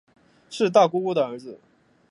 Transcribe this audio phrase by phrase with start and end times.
[0.49, 1.59] 是大姑姑的儿子